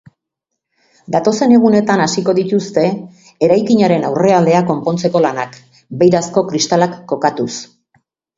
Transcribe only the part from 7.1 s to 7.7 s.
kokatuz.